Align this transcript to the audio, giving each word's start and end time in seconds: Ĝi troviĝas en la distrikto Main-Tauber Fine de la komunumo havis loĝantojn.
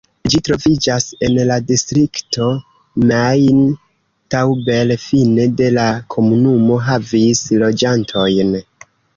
Ĝi 0.33 0.39
troviĝas 0.45 1.03
en 1.27 1.35
la 1.49 1.57
distrikto 1.71 2.47
Main-Tauber 3.11 4.95
Fine 5.05 5.47
de 5.61 5.71
la 5.77 5.87
komunumo 6.17 6.83
havis 6.89 7.47
loĝantojn. 7.67 8.59